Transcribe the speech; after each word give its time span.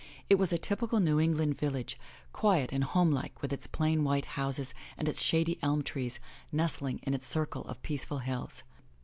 It 0.31 0.39
was 0.39 0.51
a 0.51 0.57
typical 0.57 0.99
New 0.99 1.19
England 1.19 1.55
village, 1.59 1.95
quiet 2.33 2.71
and 2.73 2.83
homelike, 2.83 3.39
with 3.43 3.53
its 3.53 3.67
plain, 3.67 4.03
white 4.03 4.25
houses 4.33 4.73
and 4.97 5.07
its 5.07 5.21
shady 5.21 5.59
elm 5.61 5.83
trees, 5.83 6.19
nestling 6.51 6.99
in 7.03 7.13
its 7.13 7.27
circle 7.27 7.63
of 7.65 7.83
peaceful 7.83 8.17
hills. 8.17 8.63